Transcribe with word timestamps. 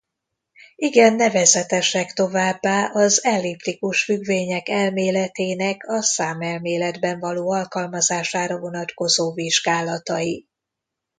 Igen 0.75 1.13
nevezetesek 1.13 2.13
továbbá 2.13 2.85
az 2.93 3.23
elliptikus 3.23 4.03
függvények 4.03 4.69
elméletének 4.69 5.83
a 5.87 6.01
számelméletben 6.01 7.19
való 7.19 7.51
alkalmazására 7.51 8.57
vonatkozó 8.59 9.33
vizsgálatai. 9.33 10.45